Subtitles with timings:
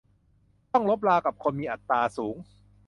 [0.73, 2.35] ต้องรบรากับคนมีอัตตาสูง